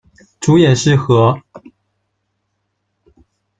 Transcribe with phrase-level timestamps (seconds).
[0.39, 1.39] 主演是和。